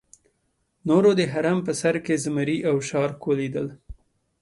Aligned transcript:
نورو 0.87 1.11
د 1.19 1.21
هرم 1.31 1.59
په 1.67 1.71
سر 1.81 1.95
کې 2.05 2.15
زمري 2.25 2.57
او 2.69 2.75
شارک 2.89 3.19
ولیدل. 3.25 3.67